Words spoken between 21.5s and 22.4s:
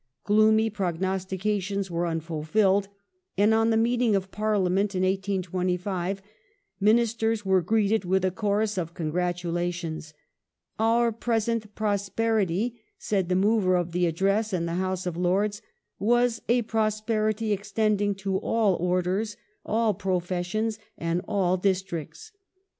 districts."